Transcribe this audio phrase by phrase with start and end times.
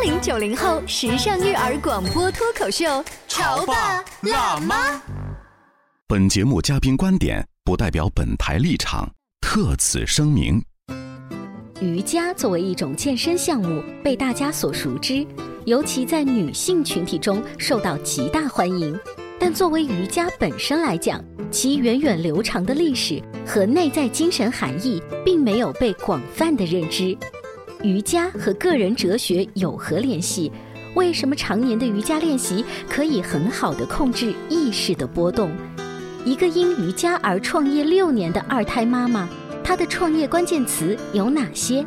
[0.00, 4.98] 八零九零后时尚育儿广播脱口秀，潮爸辣妈。
[6.08, 9.06] 本节目嘉宾观点不代表本台立场，
[9.42, 10.58] 特此声明。
[11.82, 15.26] 瑜伽作为一种健身项目被大家所熟知，
[15.66, 18.98] 尤其在女性群体中受到极大欢迎。
[19.38, 27.14] 但作为瑜伽本身来讲，其源远流长的历史和内在精神含义并没有被广泛的认知。
[27.82, 30.52] 瑜伽和个人哲学有何联系？
[30.94, 35.50] 为什么常年的瑜伽练习可以很好的控制意识的波动？
[36.24, 39.26] 一个因瑜伽而创业六年的二胎妈妈，
[39.64, 41.84] 她的创业关键词有哪些？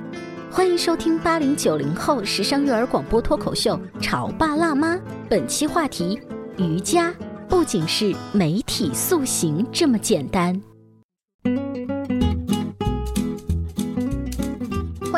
[0.50, 4.96] 欢迎收听八零九零后时尚育儿广播脱口秀《潮爸辣妈》，
[5.30, 6.20] 本期话题：
[6.58, 7.14] 瑜伽
[7.48, 10.60] 不仅是美体塑形这么简单。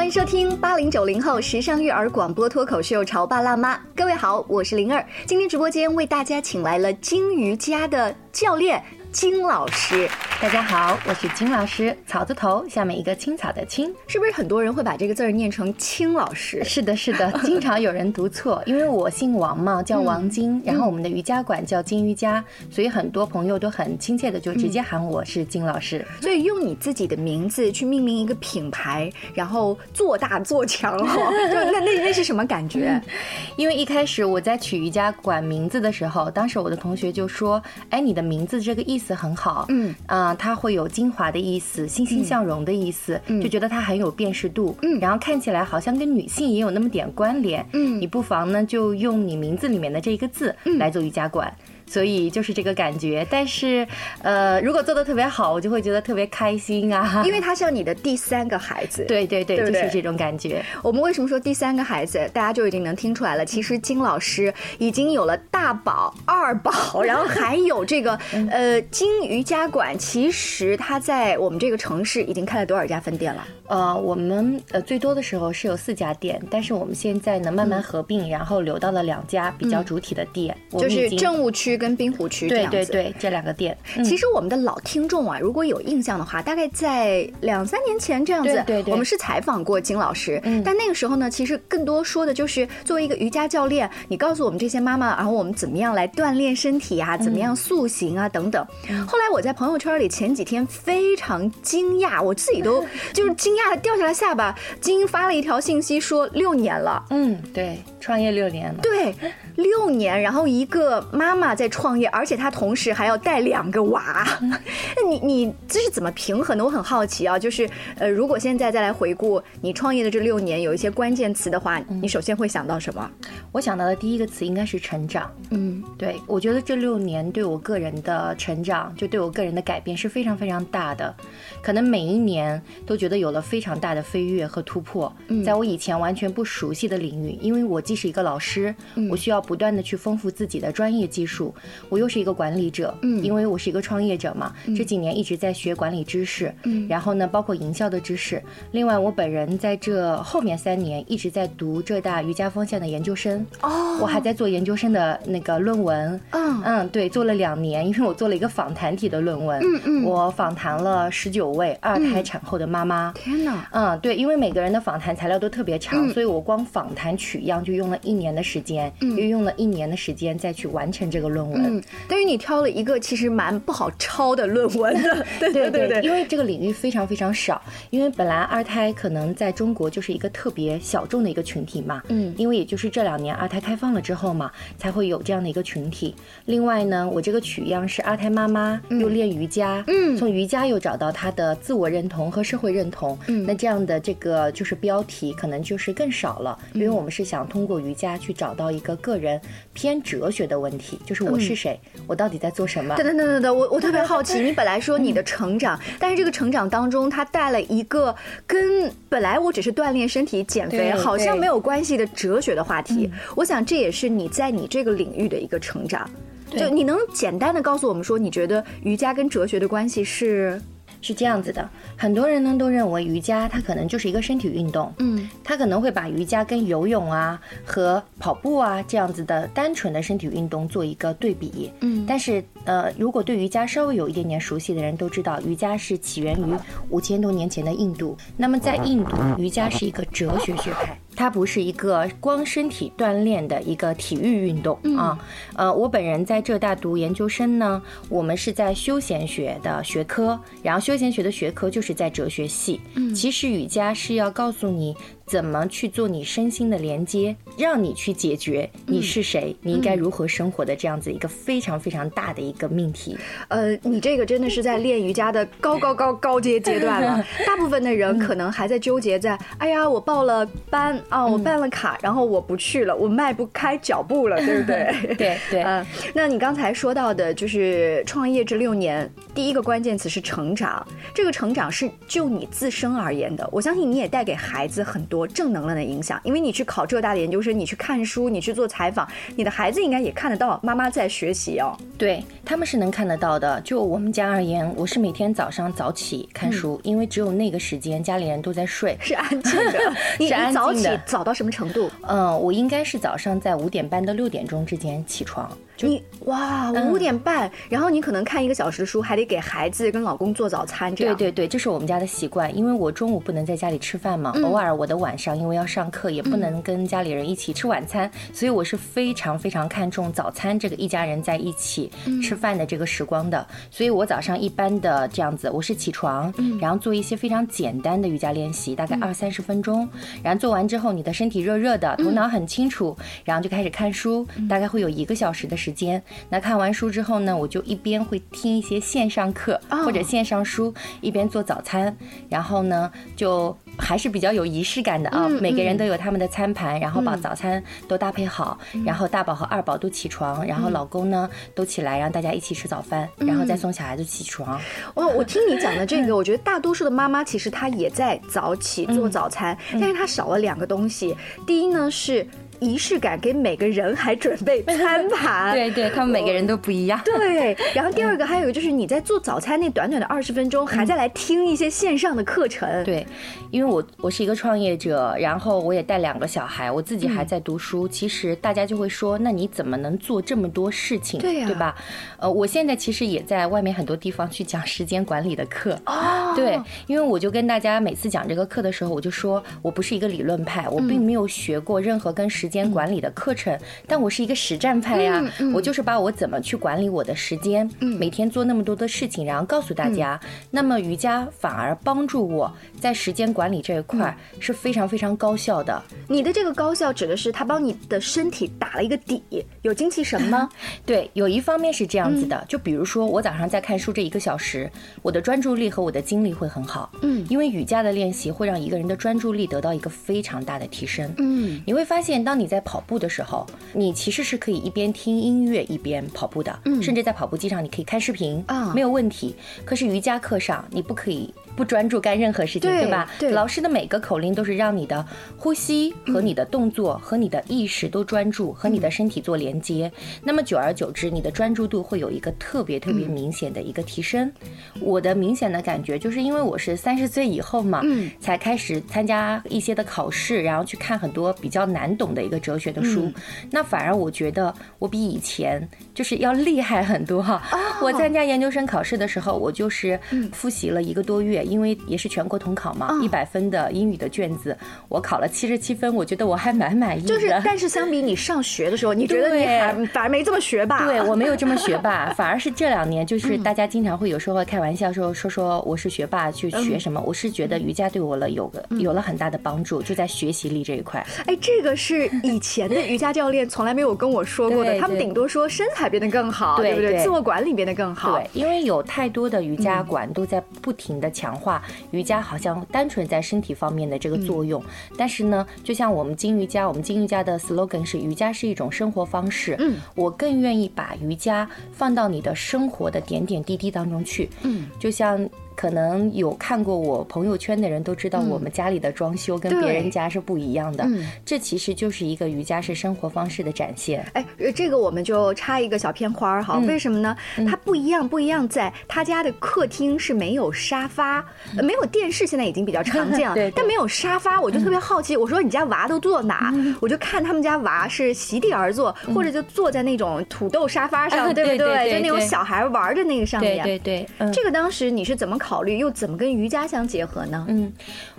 [0.06, 5.04] 欢迎收听八零九零后时尚育儿广播脱口秀《潮爸辣妈》，各位好，我是灵儿。
[5.26, 8.80] 今天直播间为大家请来了金瑜伽的教练
[9.12, 10.08] 金老师。
[10.46, 16.64] 大家好，我是金老师，草字头下面一个青草的青，是不是很多人会把这个字儿念成青老师？
[16.64, 26.06] 是的，是的， 经常有人读错，因为我姓王嘛，叫王金，然后我们的瑜伽馆叫金瑜伽，所以很多朋友都很亲切的就直接喊我是金老师。
[26.22, 33.02] 所以用你自己的名字去命名一个品牌，然后做大做强 那那那是什么感觉？
[33.58, 37.60] 因为一开始我在取瑜伽馆名字的时候，当时我的同学就说
[37.90, 51.54] ：“哎，你的名字这个意思很好，嗯啊。”它会有精华的意思，欣欣向荣的意思，就觉得它很有辨识度，嗯，然后看起来好像跟女性也有那么点关联，嗯，你不妨呢就用你名字里面的这一个字来做瑜伽馆。
[51.88, 53.88] 所以就是这个感觉，但是，
[54.24, 60.66] 呃，如果做的特别好，我就会觉得特别开心啊，因为他像你的第三个孩子， 对对对，就是这种感觉。
[60.82, 62.28] 我们为什么说第三个孩子？
[62.34, 63.46] 大家就已经能听出来了。
[63.46, 66.72] 其实金老师已经有了大宝、 二宝，
[67.02, 68.20] 然后还有这个
[68.52, 69.98] 呃金瑜伽馆。
[69.98, 73.48] 其实它在我们这个城市已经开了多少家分店了？
[73.68, 81.76] 呃，我们呃最多的时候是有四家店，但是我们现在呢慢慢合并，然后留到了两家比较主体的店，就是政务区。
[81.78, 83.78] 跟滨湖区这样子，对对对，这两个店。
[84.04, 90.40] 其实我们的老听众啊，如果有印象的话，大概在两三年前这样子，对对，我们是采访过金老师。
[90.44, 98.66] 嗯，但那个时候呢，其实更多说的就是作为一个瑜伽教练，你告诉我们这些妈妈，然后我们怎么样来锻炼身体啊，怎么样塑形啊等等。
[99.08, 104.56] 后来我在朋友圈里前几天非常惊讶，我自己都 就是惊讶的掉下来下巴。
[104.82, 109.16] 金发了一条信息说六年了，嗯，对，创业六年了，对。
[109.56, 116.66] 六年，然后一个妈妈在创业，而且她同时还要带两个娃， 那你你这是怎么平衡的？
[116.66, 117.40] 我很好奇啊。
[117.40, 123.10] 就是呃，如果现在再来回顾你创业的这六年，有一些关键词的话，你首先会想到什么？
[123.54, 125.32] 我想到的第一个词应该是成长。
[125.52, 131.16] 嗯，对，我觉得这六年对我个人的成长，就对我个人的改变是非常非常大的。
[131.62, 135.14] 可能每一年都觉得有了非常大的飞跃和突破。
[135.46, 138.76] 在我以前完全不熟悉的领域，因为我既是一个老师，
[139.10, 139.45] 我需要。
[139.46, 141.54] 不断的去丰富自己的专业技术，
[141.90, 148.42] 我又是一个管理者，嗯，因为我是一个创业者嘛，这几年一直在学管理知识，嗯，然后呢，包括营销的知识。
[148.72, 156.62] 另外，我本人在这后面三年一直在读浙大瑜伽方向的研究生，哦，我还在做研究生的那个论文，嗯。
[156.66, 169.35] 嗯，对，做了两年，因为我做了一个访谈体的论文，嗯嗯，我访谈了十九位二胎产后的妈妈，天哪，嗯，对，因为每个人的访谈材料都特别长，所以我光访谈取样就用了一年的时间，嗯，因为。
[169.36, 171.62] 用了一年的时间再去完成这个论文。
[171.78, 186.16] 嗯，但是你挑了一个其实蛮不好抄的论文的， 对对对对，因为这个领域非常非常少，因为本来二胎可能在中国就是一个特别小众的一个群体嘛，嗯，因为也就是这两年二胎开放了之后嘛，才会有这样的一个群体。
[186.46, 199.25] 另外呢，我这个取样是二胎妈妈又练瑜伽，嗯，从瑜伽又找到她的自我认同和社会认同，嗯，那这样的这个就是标题可能就是更少了，因为我们是想通过瑜伽去找到一个个人
[199.74, 202.96] 偏哲学的问题，就是我是谁，我到底在做什么？
[202.96, 213.10] 等等等等等，我我特别 好奇，你本来说你的成长，但是这个成长当中，它带了一个跟本来我只是锻炼身体、减肥好像没有关系的哲学的话题。
[213.36, 216.10] 我想这也是你在你这个领域的一个成长。
[216.52, 220.62] 就你能简单的告诉我们说，你觉得瑜伽跟哲学的关系是？
[221.06, 236.56] 是这样子的，很多人呢都认为瑜伽它可能就是一个身体运动，嗯，他可能会把瑜伽跟游泳啊和跑步啊这样子的单纯的身体运动做一个对比，嗯，但是呃，如果对瑜伽稍微有一点点熟悉的人都知道，瑜伽是起源于
[236.90, 240.98] 五千多年前的印度，那么在印度，瑜伽是一个哲学学派。
[241.16, 245.18] 它不是一个光身体锻炼的一个体育运动啊，
[245.56, 252.82] 呃，我本人在浙大读研究生呢，我们是在休闲学的学科，然后休闲学的学科就是在哲学系。
[252.96, 254.96] 嗯，其实瑜伽是要告诉你。
[255.28, 263.18] 怎么去做你身心的连接，让你去解决你是谁，你应该如何生活的这样子一个非常非常大的一个命题。
[263.48, 267.26] 呃，你这个真的是在练瑜伽的高高高高阶阶段了。
[267.48, 275.16] 大部分的人可能还在纠结在，哎呀，我报了班啊，我办了卡，然后我不去了，我迈不开脚步了，对不对？
[275.16, 275.64] 对 对。
[275.64, 280.86] 嗯， 那你刚才说到的就是创业这六年，第一个关键词是成长。
[281.16, 285.16] 这个成长是就你自身而言的，我相信你也带给孩子很多。
[285.16, 291.78] 多正能量的影响，因为你去考浙大的研究生，你去看书，你去做采访，你的孩子应该也看得到妈妈在学习哦。
[291.98, 293.62] 对他们是能看得到的。
[293.62, 299.94] 就我们家而言，我是每天早上早起看书，因为只有那个时间家里人都在睡，是安静的。
[300.20, 301.90] 你早起早到什么程度？
[302.08, 305.50] 嗯，我应该是早上在五点半到六点钟之间起床。
[305.82, 311.16] 你哇，五点半，然后你可能看一个小时的书，还得给孩子跟老公做早餐，这样。
[311.16, 321.92] 对对对，这是我们家的习惯，因为我中午不能在家里吃饭嘛，偶尔我的晚上因为要上课，也不能跟家里人一起吃晚餐，所以我是非常非常看重早餐这个一家人在一起
[322.24, 323.46] 吃饭的这个时光的。
[323.70, 329.88] 所以我早上一般的这样子，我是起床，然后做一些非常简单的瑜伽练习，大概二三十分钟，
[330.24, 335.56] 然后做完之后，你的身体热热的，头脑很清楚，然后就开始看书，大概会有一个小时的。
[335.65, 341.96] 时间，那看完书之后呢，我就一边会听一些线上课或者线上书，一边做早餐，
[342.30, 343.56] 然后呢就。
[343.78, 345.28] 还是比较有仪式感的啊！
[345.28, 354.58] 每个人都有他们的餐盘，然后把早餐都搭配好，然后大宝和二宝都起床，然后老公呢都起来，让大家一起吃早饭，然后再送小孩子起床。
[354.94, 361.14] 哦，我听你讲的这个，我觉得大多数的妈妈其实她也在早起做早餐，但是她少了两个东西。
[361.46, 362.26] 第一呢是。
[362.60, 367.00] 仪式感给每个人还准备餐盘，对 对，他们每个人都不一样。
[367.06, 372.84] 对，然后第二个还有就是你在做早餐那短短的二十分钟，还在来听一些线上的课程。
[372.84, 373.06] 对，
[373.52, 377.88] 因为我我是一个创业者，然后我也带两个小孩，我自己还在读书。
[377.88, 381.20] 其实大家就会说，那你怎么能做这么多事情？
[381.20, 381.76] 对呀，对吧？
[382.18, 385.78] 呃，我现在其实也在外面很多地方去讲时间管理的课。
[385.86, 393.58] 哦，对，因为我就跟大家每次讲这个课的时候，我就说我不是一个理论派，我并没有学过任何跟时时间管理的课程，
[393.88, 395.20] 但我是一个实战派呀，
[395.52, 400.20] 我就是把我怎么去管理我的时间，每天做那么多的事情，然后告诉大家。
[400.52, 405.82] 那么瑜伽反而帮助我在时间管理这一块是非常非常高效的。
[406.08, 409.24] 你的这个高效指的是它帮你的身体打了一个底，
[409.64, 410.48] 有精气神吗？
[410.86, 416.92] 对，有一方面是这样子的，就比如说我早上在看书这一个小时，我的专注力和我的精力会很好。
[417.02, 421.12] 嗯，因为瑜伽的练习会让一个人的专注力得到一个非常大的提升。
[421.18, 429.36] 嗯，你会发现当你在跑步的时候，你其实是可以一边听音乐一边跑步的，甚至在跑步机上你可以看视频啊，没有问题。
[429.64, 431.34] 可是瑜伽课上你不可以。
[431.56, 433.10] 不专注干任何事情，对吧？
[433.20, 435.06] 对，老师的每个口令都是让你的
[435.38, 439.92] 呼吸和你的动作和你的意识都专注，和你的身体做连接。
[440.24, 444.32] 那么久而久之，你的专注度会有一个特别特别明显的一个提升。
[444.80, 453.12] 我的明显的感觉就是因为我是三十岁以后嘛，嗯，才开始参加一些的考试，然后去看很多比较难懂的一个哲学的书。
[453.52, 457.42] 那反而我觉得我比以前就是要厉害很多哈。
[457.82, 460.00] 我参加研究生考试的时候，我就是
[460.32, 461.44] 复习了一个多月。
[461.46, 464.58] 因为也是全国统考嘛，一百分的英语的卷子，
[464.90, 467.08] 我考了七十七分，我觉得我还蛮满意的。
[467.08, 470.86] 就是，但是相比你上学的时候，你觉得你还反而没这么学霸？
[470.86, 481.06] 对我没有这么学霸， 反而是这两年，就是大家经常会有时候会开玩笑说说说我是学霸去学什么，我是觉得瑜伽对我了有个有了很大的帮助，就在学习力这一块。
[481.26, 487.04] 哎，这个是以前的瑜伽教练从来没有跟我说过的，他们顶多说身材变得更好，对不对？
[487.04, 488.14] 自我管理变得更好。
[488.18, 491.62] 对，因为有太多的瑜伽馆都在不停的强化
[491.92, 494.64] 瑜伽，好像单纯在身体方面的这个作用。
[494.98, 499.56] 但是呢，就像我们金瑜伽，我们金瑜伽的 slogan 是瑜伽是一种生活方式。
[499.60, 504.30] 嗯，我更愿意把瑜伽放到你的生活的点点滴滴当中去。
[504.44, 505.30] 嗯，就像。
[505.56, 510.88] 可能有看过我朋友圈的人都知道，我们家里的装修跟别人家是不一样的。
[511.26, 514.06] 这其实就是一个瑜伽式生活方式的展现。
[514.14, 516.58] 哎，这个我们就插一个小片花儿哈。
[516.68, 517.16] 为什么呢？
[517.48, 521.24] 它不一样，不一样在他家的客厅是没有沙发，
[521.64, 523.36] 没有电视，现在已经比较常见了。
[523.56, 525.16] 但没有沙发，我就特别好奇。
[525.16, 526.54] 我说你家娃都坐哪？
[526.82, 531.94] 我就看他们家娃是席地而坐，或者就坐在那种土豆沙发上，对不对？
[531.94, 533.64] 就那种小孩玩的那个上面。
[533.64, 534.32] 对对对。
[534.34, 535.38] 这个当时你是怎么？
[535.46, 537.46] 考虑又怎么跟瑜伽相结合呢？
[537.50, 537.72] 嗯，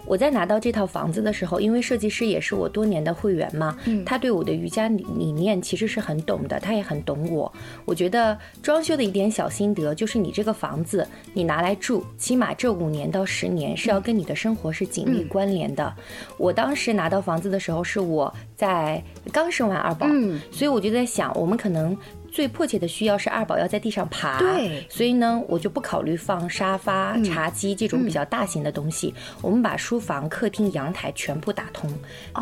[0.07, 7.53] 我在拿到这套房子的时候，因为设计师也是我多年的会员嘛，嗯，他对我的瑜伽理理念其实是很懂的，他也很懂我。
[7.85, 11.05] 我觉得装修的一点小心得就是，你这个房子
[11.35, 15.93] 你拿来住，起码这五年到十年是要跟你的生活是紧密关联的。
[16.39, 19.03] 我当时拿到房子的时候是我在
[19.33, 21.99] 刚生完二宝，嗯，所以我就在想，我们可能。
[22.37, 29.15] 最迫切的需要是二宝要在地上爬，对，所以呢，我就不考虑放沙发、茶几这种比较大型的东西。
[29.41, 31.91] 我们把书房、客厅、阳台全部打通，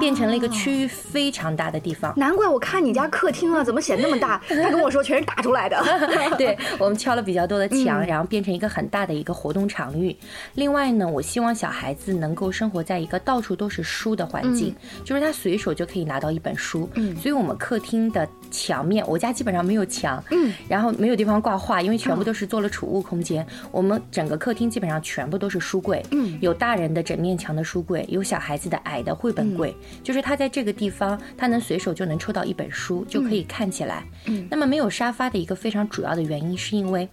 [0.00, 2.12] 变成了一个区域非常大的地方。
[2.16, 4.42] 难怪我看你家客厅啊，怎么显那么大？
[4.50, 5.80] 他跟我说全是打出来的。
[6.36, 10.16] 对，我们敲了比较多的墙，然后变成一个很大的一个活动场域。
[10.54, 14.74] 另外呢，我希望小孩子能够生活在一个到处都是书的环境，
[15.04, 16.90] 就是他随手就可以拿到一本书。
[16.94, 19.83] 嗯，所以我们客厅的墙面，我家基本上没有。
[19.84, 23.46] 墙，嗯，然后没有地方挂画，因为全部都是做了储物空间。
[23.70, 34.04] 我们整个客厅基本上全部都是书柜，嗯，有大人的整面墙的书柜，有小孩子的矮的绘本柜，就是他在这个地方，他能随手就能抽到一本书，就可以看起来。
[34.26, 37.08] 嗯，那么没有沙发的一个非常主要的原因，是因为。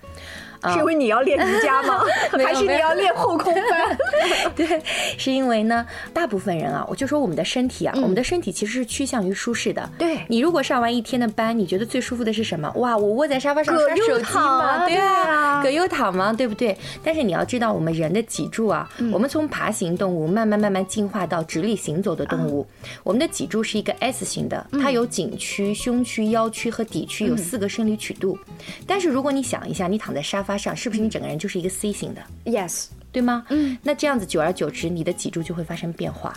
[0.70, 2.04] 是因为你要练瑜伽吗？
[2.44, 3.98] 还是你要练后空翻？
[4.56, 4.82] 对，
[5.18, 9.90] 是因为呢，大部分人啊，我就说我们的身体啊，我们的身体其实是趋向于舒适的。
[9.98, 12.72] 对，你如果上完一天的班，你觉得最舒服的是什么？
[12.76, 14.86] 哇，我窝在沙发上刷手机吗？
[14.88, 16.32] 对啊，葛优躺吗？
[16.32, 16.78] 对不对？
[17.04, 22.68] 但是你要知道，我们人的脊柱啊，我们从爬行动物慢慢慢慢进化到直立行走的动物，
[23.04, 28.38] 我们的脊柱是一个 S 型的，它有颈区、胸区、腰区和底区，有四个生理曲度。
[28.86, 30.51] 但是如果你想一下，你躺在沙发。
[30.58, 33.46] 上是不是你整个人就是一个 C 型的？Yes，对吗？
[33.50, 36.34] 嗯，那这样子久而久之，你的脊柱就会发生变化。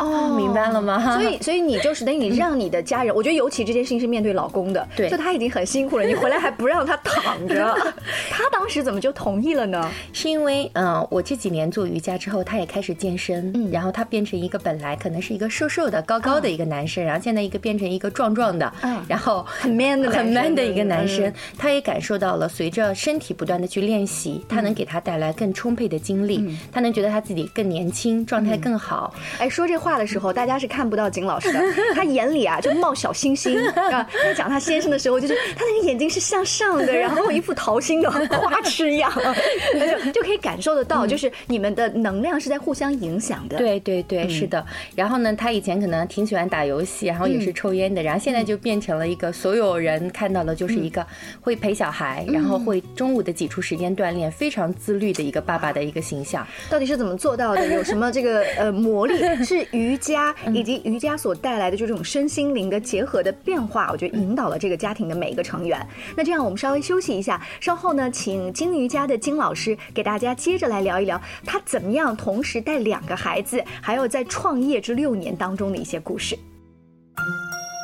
[0.00, 1.14] 哦，明白了吗？
[1.14, 7.76] 所以，所以你就是等于你让你的家人， 我觉得尤其这件事情是面对老公的，对，就他已经很辛苦了，你回来还不让他躺着，
[8.30, 9.90] 他当时怎么就同意了呢？
[10.12, 29.12] 是因为，嗯，我这几年做瑜伽之后，他也开始健身，嗯，然后他变成一个本来可能是一个瘦瘦的、高高的一个男生，然后现在一个变成一个壮壮的，嗯，然后很 man 的、很 man 的一个男生，他也感受到了，随着身体不断的去练习，他能给他带来更充沛的精力，他能觉得他自己更年轻，状态更好。
[29.38, 30.70] 哎，说这话的时候，大家是。
[30.70, 31.60] 看不到景老师的，
[31.96, 34.08] 他眼里啊就冒小星星啊。
[34.22, 39.12] 在讲他先生的时候，就是他那个眼睛是向上的，然后一副桃心的花痴样
[40.04, 43.58] 就就可以感受得到，就是你们的能量是在互相影响的。
[43.58, 44.64] 对对对，是的。
[44.94, 51.04] 然后呢，他以前可能挺喜欢打游戏，然后也是抽烟的，然后现在就变成了一个所有人看到的就是一个
[51.40, 56.46] 会陪小孩，然后会中午的挤出时间锻炼，非常自律的一个爸爸的一个形象。
[56.70, 57.66] 到底是怎么做到的？
[57.74, 59.18] 有什么这个呃魔力？
[59.44, 60.34] 是瑜伽？
[60.52, 65.84] 以及瑜伽所带来的就这种身心灵的结合的变化，我觉得引导了这个家庭的每一个成员。
[66.14, 76.38] 那这样我们稍微休息一下，稍后呢，请金瑜伽的金老师给大家接着来聊一聊他怎么样同时带两个孩子，还有在创业这六年当中的一些故事。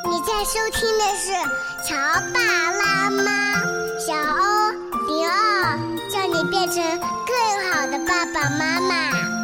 [0.05, 1.31] 你在收听的是
[1.87, 1.95] 《乔
[2.33, 2.39] 爸
[2.71, 3.23] 拉妈》，
[3.99, 4.71] 小欧
[5.07, 5.77] 零二，
[6.09, 6.75] 叫你变成
[7.25, 9.36] 更好的爸爸妈妈。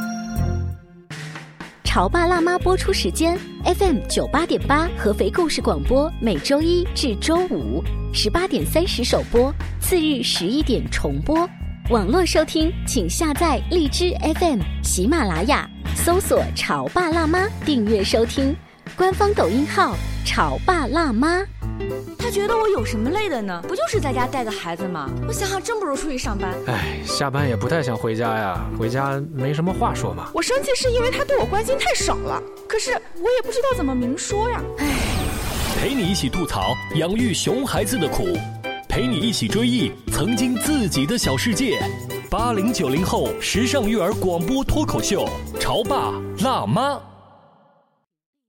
[1.93, 11.47] 潮爸辣妈播出时间：FM 九八点八，合肥故事广播，每周一至周五十八点三十首播，次日十一点重播。
[11.91, 18.55] 网络收听，请下载荔枝 FM、喜马拉雅，搜索“潮爸辣妈”订阅收听。
[18.95, 19.95] 官方抖音号
[20.25, 21.45] “潮爸辣妈”。
[22.17, 23.61] 他觉得我有什么累的呢？
[23.67, 25.09] 不就是在家带个孩子吗？
[25.27, 26.53] 我想想，真不如出去上班。
[26.67, 30.29] 哎，下班也不太想回家呀，回家没什么话说嘛。
[30.33, 34.61] 我生气是因为他对我关心太少了，可是我也不知道怎么明说呀。
[34.79, 34.87] 哎，
[35.79, 38.25] 陪你一起吐槽养育熊孩子的苦，
[38.87, 41.79] 陪你一起追忆曾经自己的小世界。
[42.29, 45.27] 八零九零后时尚育儿广播脱口秀，
[45.59, 46.13] 潮爸
[46.43, 46.99] 辣妈。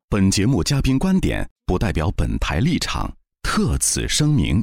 [0.08, 3.10] 本节目嘉宾观点不代表本台立场，
[3.42, 4.62] 特此声明。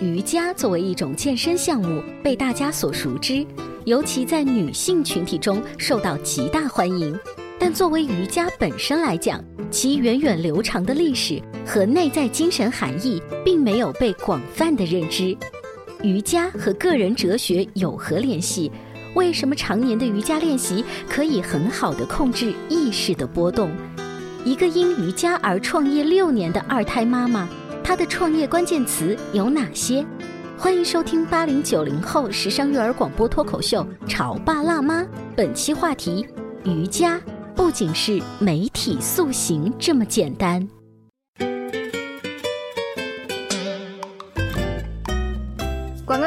[0.00, 3.44] 瑜伽作为一种健身项目被大家所熟知，
[3.84, 7.18] 尤其在女性群体中受到极大欢迎。
[7.58, 15.36] 但作为瑜伽本身来讲，其源远流长的历史和内在精神含义并没有被广泛的认知。
[16.04, 18.70] 瑜伽和个人哲学有何联系？
[19.16, 23.68] 为什么常年的瑜伽练习可以很好的控制意识的波动？
[24.44, 27.48] 一个因瑜伽而创业六年的二胎妈妈，
[27.84, 30.04] 她的创业关键词有哪些？
[30.58, 35.02] 欢迎收听八零九零后时尚育儿广播脱口秀《潮爸辣妈》，
[35.36, 36.26] 本期话题：
[36.64, 37.20] 瑜伽
[37.54, 40.68] 不仅是美体塑形这么简单。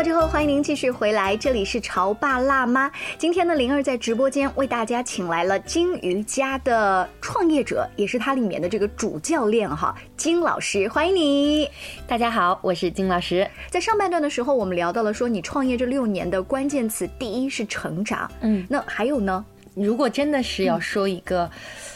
[0.06, 2.92] 之后，欢迎您继续回来，这里是潮爸辣妈。
[3.18, 11.68] 今天呢，灵儿在直播间为大家请来了金瑜伽的创业者，也是它里面的这个主教练哈，金老师，欢迎你。
[12.06, 13.50] 大家好，我是金老师。
[13.72, 19.44] 在上半段的时候，我们聊到了说你创业这六年的关键词，第一是成长，嗯，那还有呢？
[19.74, 21.50] 如果真的是要说一个。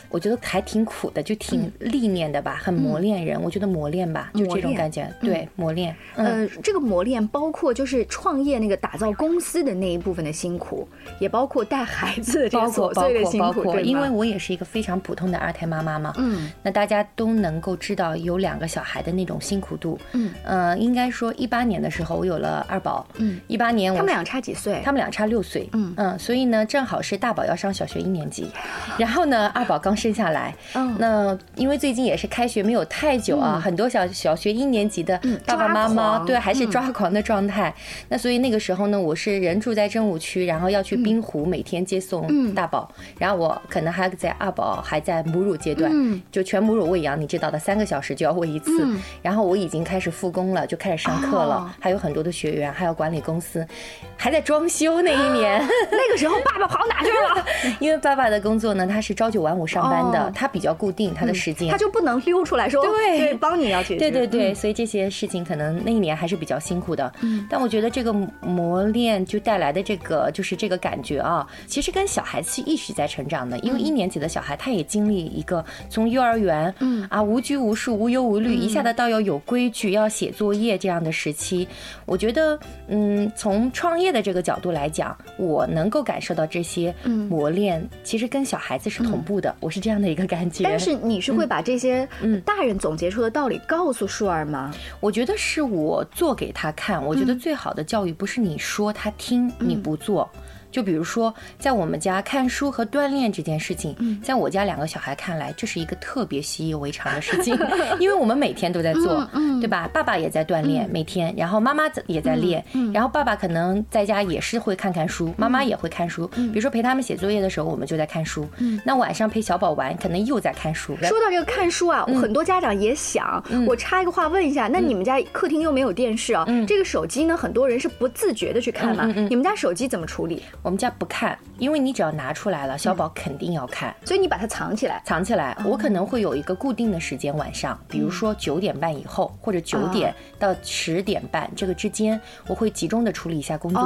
[0.10, 3.42] 我觉得还挺苦的，就挺历练的吧，很磨练人。
[3.42, 5.96] 我觉得磨练吧，就这种感觉，对，磨练。
[6.16, 10.88] 呃，这个磨练包括就是创业那个打造公司的那一部分的辛苦，
[11.20, 13.78] 也包括带孩子的这个琐碎的辛苦。
[13.80, 24.82] 因为我也是一个非常普通的二胎妈妈嘛，嗯，那大家都能够知道有两个小孩的那种辛苦度，嗯，呃，应该说一八年的时候我有了二宝，嗯，一八年我他们俩差几岁？
[24.84, 28.50] 他们俩差六岁，嗯嗯，所以呢，正好是大宝要上小学一年级，
[28.98, 29.99] 然后呢，二宝刚。
[30.00, 37.74] 生下来，嗯那因为最近也是开学没有太久啊，很多小小学一年级的爸爸妈妈对还是抓狂的状态。
[38.08, 45.92] 那所以那个时候呢，我是人住在政务区，然后要去滨湖每天接送大宝，然后我可能还在二宝还在母乳阶段，
[46.32, 48.88] 就全母乳喂养，你知道的，三个小时就要喂一次。
[49.22, 53.68] 然后我已经开始复工了，就开始上课了，还有很多的学员，还有管理公司，
[54.16, 55.62] 还在装修那一年。
[55.92, 57.46] 那个时候爸爸跑哪去了？
[57.80, 59.89] 因为爸爸的工作呢，他是朝九晚五上。
[59.90, 64.00] 班的，他比较固定他的时间，他就不能溜出来说对，帮你要解决。
[64.00, 67.12] 对对对，所以这些事情可能那一年还是比较辛苦的。
[67.22, 73.58] 嗯，但我觉得这个磨练就带来的这个就是这个感觉啊，其实跟小孩子是一直在成长的。
[73.60, 81.68] 因为一年级的小孩他也经历一个从幼儿园，嗯啊无拘无束、无忧无虑，一下子到要有规矩、要写作业这样的时期。
[82.06, 82.60] 我觉得，
[82.90, 86.94] 嗯，从创业的这个角度来讲，我能够感受到这些
[87.28, 89.54] 磨练，其实跟小孩子是同步的。
[89.60, 89.79] 我是。
[89.80, 92.08] 这样的一个感觉，但是你是会把这些
[92.44, 94.74] 大人总结出的道理告诉舒儿吗？
[95.00, 97.04] 我觉得是我做给他看。
[97.04, 100.30] 我觉得最好的教育不是你说他听，你不做。
[100.72, 107.58] 就比如说，在我们家看书和锻炼这件事情，在我家两个小孩看来，这是一个特别习以为常的事情，
[108.00, 109.28] 因为我们每天都在做，
[109.60, 109.90] 对吧？
[109.94, 116.28] 爸爸也在锻炼，每天，然后妈妈也在练，然后爸爸可能在家也是会看看书，妈妈也会看书。
[116.28, 118.48] 比如说陪他们写作业的时候，我们就在看书。
[118.84, 120.96] 那晚上陪小宝玩，可能又在看书。
[120.98, 126.46] 说到这个看书啊，很多家长也想，我插一个话问一下，那你们家客厅又没有电视啊？
[126.68, 129.06] 这个手机呢，很多人是不自觉的去看嘛？
[129.30, 130.44] 你们家手机怎么处理？
[130.62, 135.58] 我们家不看，因为你只要拿出来了，小宝肯定要看，所以你把它藏起来，藏起来。
[135.66, 143.82] 我可能会有一个固定的时间，晚上，比如说九点半以后，或者九点到十点半这个之间，我会集中的处理一下工作。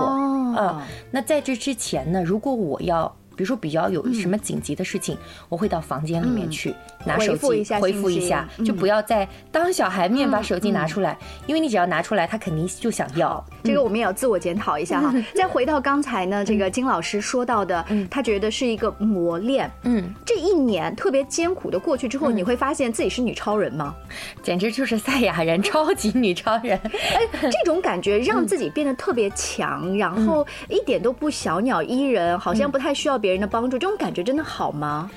[0.55, 3.13] 啊，那在这之前呢，如果我要。
[3.35, 5.17] 比如说比较有什么紧急的事情，
[5.49, 6.73] 我会到房间里面去
[7.05, 11.17] 拿手机回复一下，就不要再当小孩面把手机拿出来，
[11.47, 13.43] 因为你只要拿出来，他肯定就想要。
[13.63, 15.13] 这个我们也要自我检讨一下哈。
[15.33, 19.71] 再回到刚才呢，这个金老师说到的，他觉得是一个磨练。
[19.83, 23.95] 嗯，这一年特别艰苦的过去之后，你会发现自己是女超人吗？
[24.43, 26.77] 简直就是赛亚人，超级女超人。
[26.93, 33.22] 哎，这种感觉让自己变得特别强，然后一点都不小鸟依人，好像不太需要。
[33.23, 35.09] 别人的帮助，这种感觉真的好吗？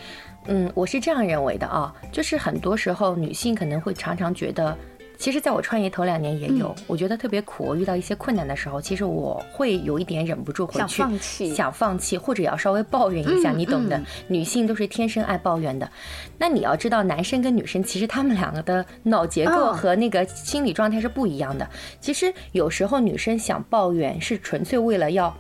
[0.46, 4.78] 嗯，我是这样认为的啊，就是很多时候女性可能会常常觉得。
[5.18, 7.64] 其实，在我创业头两年也有，我觉得特别苦。
[7.64, 14.00] 我遇到一些困难的时候，其实我会有一点忍不住回去想放弃，想放弃，或者要稍微抱怨一下，你懂的。
[14.28, 15.90] 女性都是天生爱抱怨的。
[16.38, 21.66] 那你要知道，男生跟女生其实他们两个的脑结构和那个心理状态是不一样的。
[21.98, 25.34] 其实有时候女生想抱怨，是纯粹为了要。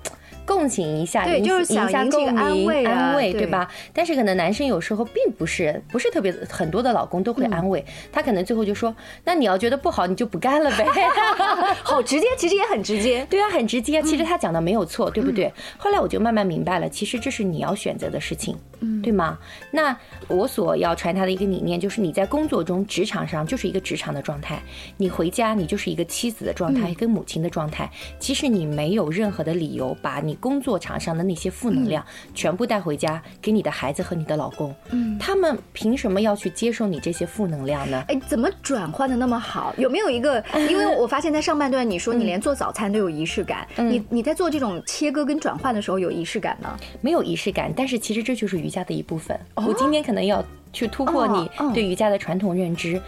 [0.46, 3.68] 共情一下，对，就是引下共鸣，安慰，对吧？
[3.92, 10.86] 但是可能男生有时候并不是，不是特别很多的老公都会安慰他，可能最后就说：“那你要觉得不好，你就不干了呗。
[11.82, 14.00] ”好直接，其实也很直接， 对啊，很直接。
[14.02, 15.52] 其实他讲的没有错，对不对？
[15.76, 18.56] 后来我就慢慢明白了，其实这是你要选择的事情，
[19.02, 19.38] 对吗？
[19.70, 19.94] 那
[20.28, 24.62] 我所要传达的一个理念就是，你在工作中、职场上就是一个职场的状态，
[24.96, 27.90] 你回家你就是一个妻子的状态，跟母亲的状态。
[28.20, 30.36] 其实你没有任何的理由把你。
[30.46, 38.04] 工作场上的那些负能量，全部带回家给你的孩子和你的老公，嗯，他们凭什么要去接受你这些负能量呢？
[38.06, 39.74] 哎，怎么转换的那么好？
[39.78, 40.44] 有没有一个？
[40.68, 46.76] 因为我发现，在上半段你说你连做早餐都有仪式感，你你在做这种切割跟转换的时候有仪式感吗？
[47.00, 49.38] 没有仪式感，但是其实这就是瑜伽的一部分。
[49.54, 53.00] 我今天可能要去突破你对瑜伽的传统认知。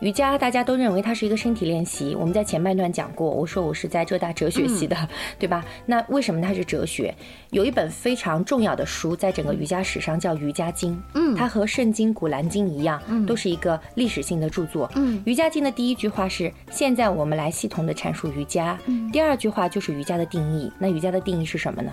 [0.00, 2.16] 瑜伽大家都认为它是一个身体练习。
[2.18, 4.96] 我们在前半段讲过，我说我是在浙大哲学系的，
[5.38, 5.64] 对吧？
[5.86, 7.14] 那为什么它是哲学？
[7.50, 14.90] 有一本非常重要的书，在整个瑜伽史上叫《瑜伽经》，嗯，它和《圣经》《古兰经》一样，都是一个历史性的著作。
[14.96, 18.76] 嗯，《瑜伽经》的第一句话是：现在我们来系统的阐述瑜伽。
[19.12, 20.68] 第二句话就是瑜伽的定义。
[20.80, 21.92] 那瑜伽的定义是什么呢？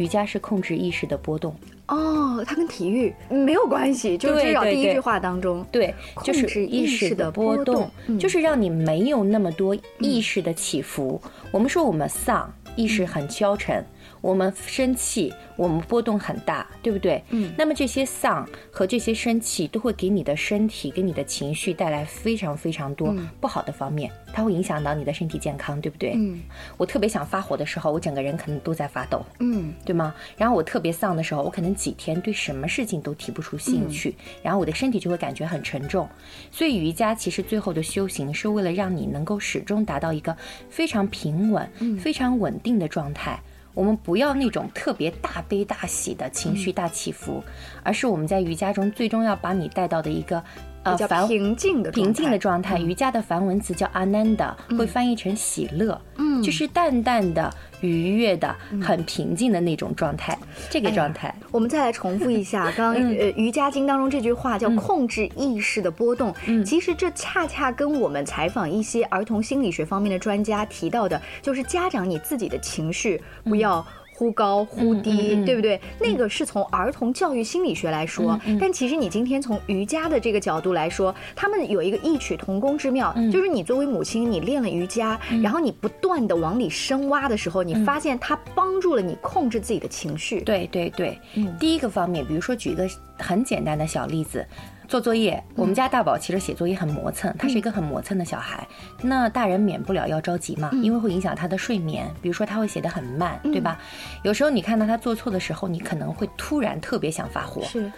[0.00, 1.54] 瑜伽是控制意识的波动。
[1.88, 11.20] 哦，它跟体育没有关系，就是至少第一句话当中，对，就是意识的波动，就是让你没有那么多意识的起伏。
[11.50, 13.84] 我们说我们丧，意识很消沉。
[14.20, 17.22] 我们生气，我们波动很大，对不对？
[17.30, 17.52] 嗯。
[17.56, 26.12] 那么这些丧和这些生气都会给你的身体、给你的情绪带来非常非常多不好的方面，它会影响到你的身体健康，对不对？
[26.16, 26.40] 嗯。
[26.76, 30.14] 我特别想发火的时候，我整个人可能都在发抖，嗯，对吗？
[30.36, 36.08] 然后我特别丧的时候，我可能几天对什么事情都提不出兴趣，然后我的身体就会感觉很沉重。
[36.50, 40.36] 所以瑜伽其实最后的修行是为了让你能够始终达到一个
[40.68, 43.40] 非常平稳、非常稳定的状态。
[43.74, 47.42] 我们不要那种特别大悲大喜的情绪大起伏，
[47.82, 50.42] 而是我们在瑜伽中最终要把你带到的一个
[50.82, 52.78] 呃平静的平静的状态。
[52.78, 57.52] 瑜伽的梵文词叫 Ananda，会翻译成喜乐，嗯，就是淡淡的。
[57.82, 60.36] 愉悦的、很平静的那种状态，
[60.68, 61.34] 这个状态。
[61.50, 63.00] 我们再来重复一下， 刚刚呃
[63.36, 66.30] 《瑜伽经》当中这句话叫“控制意识的波动”。
[66.44, 73.82] 嗯，其实这恰恰跟我们采访一些儿童心理学方面的专家提到的，就是家长你自己的情绪不要。
[74.20, 75.80] 忽高忽低，对不对？
[75.98, 90.42] 那个是从儿童教育心理学来说，但其实你今天从瑜伽的这个角度来说，他们有一个异曲同工之妙，就是你作为母亲，你练了瑜伽，然后你不断的往里深挖的时候，你发现它帮助了你控制自己的情绪。
[90.42, 91.18] 对对对，
[91.58, 92.86] 第一个方面，比如说举一个
[93.20, 94.46] 很简单的小例子。
[94.88, 98.66] 做作业，我们家大宝其实写作业很磨蹭，他是一个很磨蹭的小孩。
[99.00, 102.12] 那大人免不了要着急嘛，因为会影响他的睡眠。
[102.20, 103.78] 比如说他会写得很慢，对吧？
[104.24, 107.62] 有时候你看到他做错的时候，你可能会突然特别想发火。
[107.62, 107.92] 是。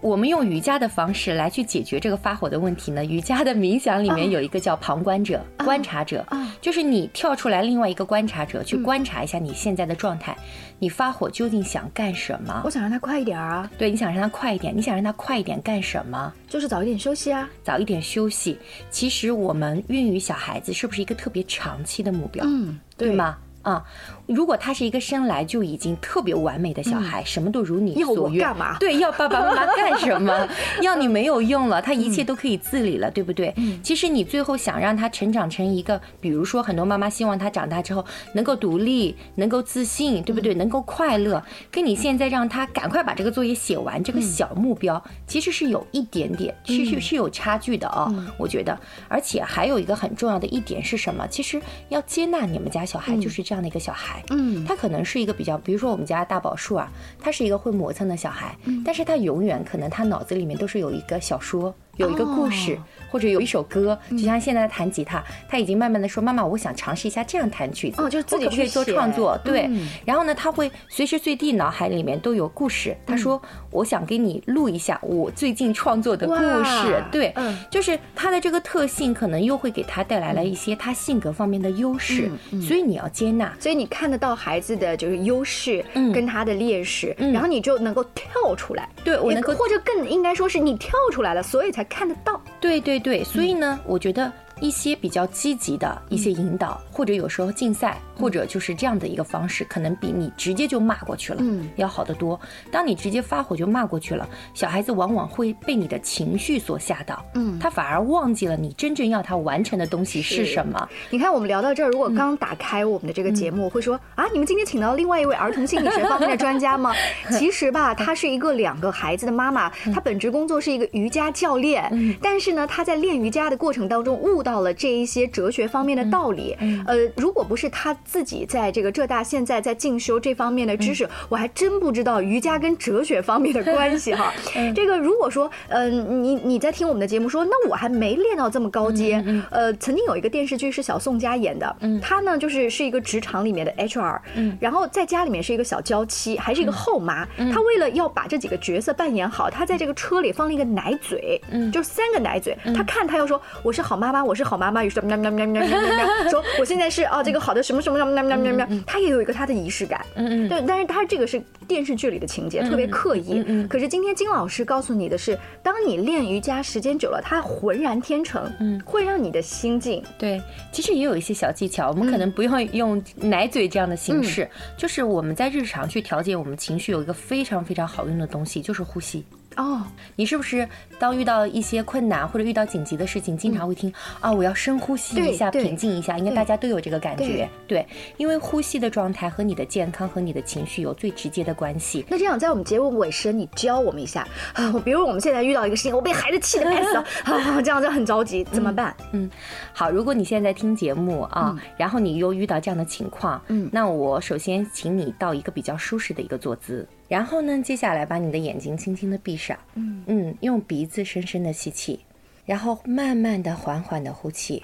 [0.00, 3.04] 我们用瑜伽的方式来去解决这个发火的问题呢？
[3.04, 6.24] 瑜伽的冥想里面有一个叫旁观者、观察者，
[6.60, 10.36] 就是你跳出来另外一个观察者去观察一下你现在的状态，
[10.78, 12.62] 你发火究竟想干什么？
[12.64, 13.70] 我想让他快一点啊！
[13.78, 16.32] 对，你想让他快一点，你想让他快一点干什么？
[16.48, 17.48] 就是早一点休息啊！
[17.62, 18.58] 早一点休息。
[18.90, 22.44] 其实我们孕育小孩子是不是一个特别长期的目标？
[22.46, 23.38] 嗯，对吗？
[23.62, 23.84] 啊，
[24.26, 28.76] 如果他是一个生来就已经特别完美的小孩，什么都如你所愿，干嘛？
[28.78, 30.48] 对，要爸爸妈妈干什么？
[30.82, 33.52] 要你没有用了，他一切都可以自理了，对不对？
[33.82, 40.54] 其实你最后想让他成长成一个，比如说很多妈妈希望他长大之后能够独立，能够自信，对不对？
[40.54, 48.14] 能够快乐，跟你现在让他赶快把这个作业写完这个小目标，其实是有一点点，是是是有差距的哦。
[48.38, 51.26] 我觉得，而且还有一个很重要的一点是什么？
[51.28, 53.56] 其实要接纳你们家小孩就是这样。
[53.56, 61.74] 这样的一个小孩，嗯，他可能是一个比较，比如说我们家大宝树啊，他是一个会磨蹭的小孩，嗯，但是他永远可能他脑子里面都是有一个小说。
[61.96, 62.78] 有一个故事，
[63.10, 69.70] 或者有一首歌，就像现在弹吉他，他已经慢慢的说：“妈妈，我想尝试一下这样弹曲子。”哦，就是自己可以做创作，对。
[70.04, 72.96] 然后呢，他会随时随地脑海里面都有故事。
[73.06, 77.34] 他说：“我想给你录一下我最近创作的故事。”对，
[77.70, 82.30] 就是他的这个特性，可能又会给他带来了一些他性格方面的优势。
[82.60, 85.82] 所以你要接纳，所以你看得到孩子的就是优势
[86.12, 88.86] 跟他的劣势，然后你就能够跳出来。
[89.02, 91.85] 对，我能够，或者更应该说是你跳出来了，所以才。
[91.88, 102.40] 看得到，对对对，所以呢，我觉得一些比较积极的一些引导，或者有时候竞赛，或者就是这样的一个方式，可能比你直接就骂过去了，嗯，要好得多。
[102.72, 110.88] 当你直接发火就骂过去了，小孩子往往会被你的情绪所吓到，嗯，他反而忘记了你真正要他完成的东西是什么。
[111.10, 116.94] 你看，我们聊到这儿，如果刚打开我们的这个节目，会说啊，你们今天请到另外一位儿童心理学方面的专家吗？
[117.30, 126.56] 其实吧，她是一个两个孩子的妈妈，她本职工作是一个瑜伽教练，但是呢，她在练瑜伽的过程当中悟到了这一些哲学方面的道理。
[126.86, 134.32] 呃，如果不是他自己在这个浙大现在在进修这方面的知识，我还真不知道瑜伽跟哲学方面的关系哈。
[134.72, 139.20] 这个如果说，嗯，你你在听我们的节目说，那我还没练到这么高阶。
[139.50, 144.20] 呃，曾经有一个电视剧是小宋佳演的，她呢就是是一个职场里面的 HR，
[144.60, 147.26] 然后在家里面是一个小娇妻，还是一个后妈。
[147.52, 151.40] 她为了要把这几个角色扮演好，她在这个车里放了一个奶嘴，
[151.72, 152.56] 就是三个奶嘴。
[152.74, 158.68] 她看她要说我是好妈妈，我是好妈妈，于是喵喵喵喵喵喵喵，说我现在是哦这个好的什么什么什么喵喵喵喵。
[158.86, 163.42] 她也有一个她的仪式感，嗯嗯，对，但是她这个是电视剧里的情节，特别刻意。
[163.68, 170.02] 可是今天金老师告诉你的是，当你练瑜伽时间久了，它浑然天成，嗯，会让你的心境。
[170.18, 179.24] 对，其实也有一些小技巧，我们可能不用用奶嘴这样的形式，就是我们在日常去调节我们情绪，有一个非常非常好用的东西，就是呼吸。
[179.56, 179.82] 哦，
[180.14, 186.18] 你是不是当遇到一些困难或者遇到紧急的事情，经常会听啊，我要深呼吸一下，平静一下？
[186.18, 192.04] 应该大家都有这个感觉，对，因为呼吸的状态和你的健康和你的情绪有最直接的关系。
[192.08, 198.94] 那这样，在我们节目尾声，你教我们一下啊，比如我们现在遇到一个事情，我被孩子气得 半死了，啊，这样就很着急，怎么办？
[199.12, 199.30] 嗯，
[199.72, 206.86] 好，如果你现在听节目啊，然后你又遇到这样的情况，嗯，那我首先请你到一个比较舒适的一个坐姿。
[207.08, 212.00] 然后呢，接下来把你的眼睛轻轻的闭上，嗯嗯，用鼻子深深的吸气，
[212.44, 214.62] 然后慢慢的、缓缓的呼气。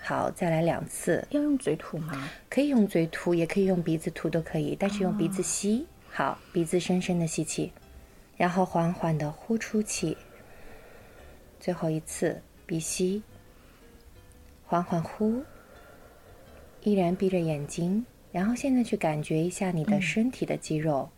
[0.00, 1.26] 好，再来两次。
[1.30, 2.28] 要用嘴吐吗？
[2.48, 4.76] 可以用嘴吐，也可以用鼻子吐，都可以。
[4.78, 5.86] 但是用鼻子吸。
[6.10, 7.72] 好，鼻子深深的吸气，
[8.36, 10.16] 然后缓缓的呼出气。
[11.60, 13.22] 最后一次，鼻吸，
[14.64, 15.42] 缓缓呼，
[16.82, 18.04] 依然闭着眼睛。
[18.30, 21.08] 然后现在去感觉一下你的身体的肌肉。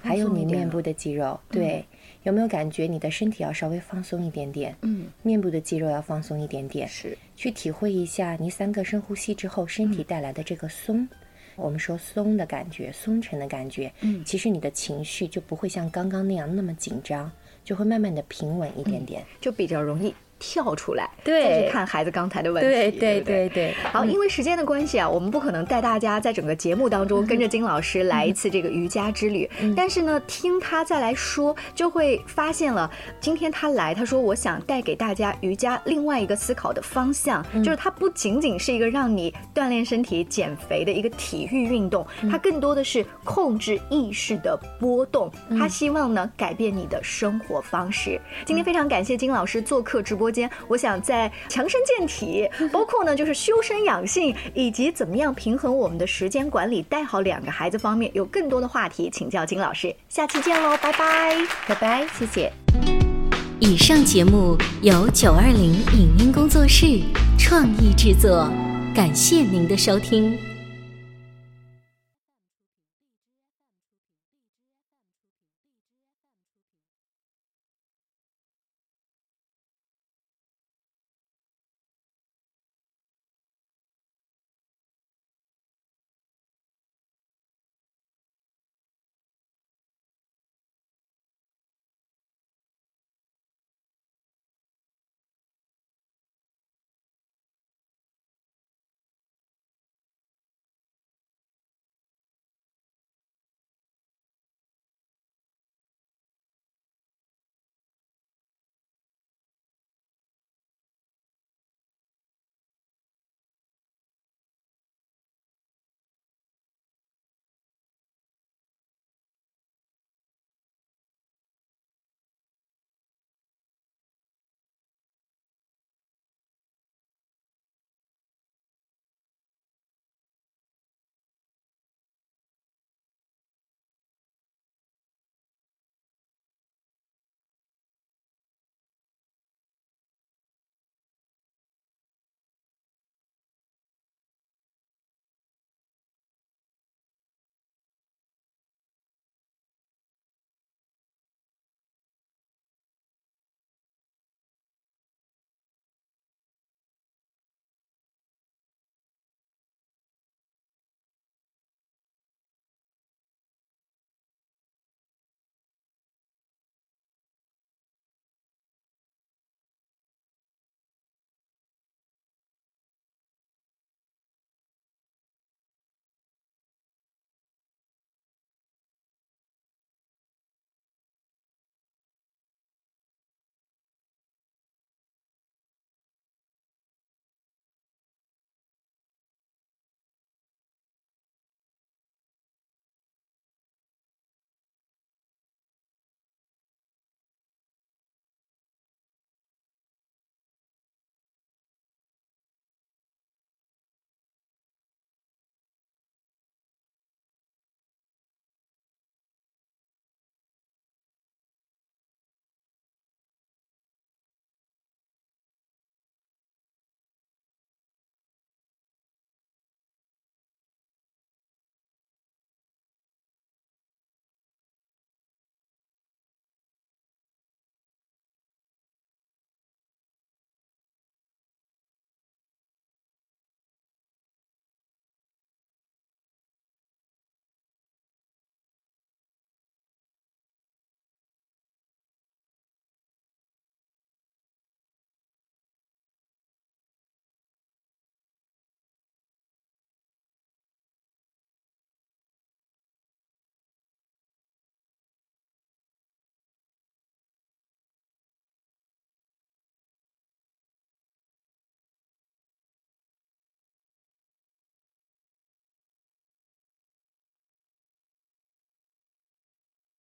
[0.00, 1.84] 还有你面部的肌肉，对，
[2.22, 4.74] 有没有感觉你的身体要稍微放松一点点？
[4.82, 11.08] 嗯，面部的肌肉要放松一点点，是，去体会一下你三个深呼吸之后身体带来的这个松，
[11.56, 17.30] 我们说松的感觉，松沉的感觉，嗯，其实你的情绪就不会像刚刚那样那么紧张，
[17.64, 20.14] 就会慢慢的平稳一点点，就比较容易。
[20.38, 23.74] 跳出来，对，再去看孩子刚才的问题，对对对对。
[23.92, 29.48] 好，因为时间的关系啊，我们不可能带大家在整个节目当中跟着金老师来一次这个瑜伽之旅。
[29.76, 45.30] 但是呢，听他再来说，就会发现了，今天他来，他说我想带给大家瑜伽另外一个思考的方向，就是它不仅仅是一个让你锻炼身体、减肥的一个体育运动，它更多的是控制意识的波动。
[45.58, 48.20] 他希望呢，改变你的生活方式。
[48.44, 50.38] 今天非常感谢金老师做客直播。
[50.38, 59.94] 间，我想在强身健体， 包括呢就是修身养性，以及怎么样平衡我们的时间管理，带好两个孩子方面，有更多的话题请教金老师。
[60.08, 61.36] 下期见喽，拜拜，
[61.66, 62.52] 拜拜，谢谢。
[63.58, 67.00] 以上节目由九二零影音工作室
[67.38, 68.48] 创意制作，
[68.94, 70.47] 感谢您的收听。